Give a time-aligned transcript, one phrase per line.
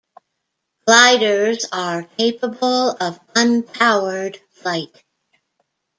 [0.87, 5.03] Gliders are capable of unpowered flight.